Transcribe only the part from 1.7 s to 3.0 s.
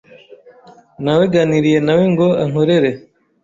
nawe ngo ankorere.